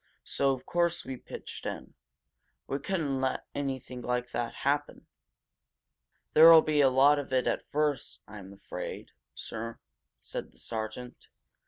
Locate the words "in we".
1.67-2.79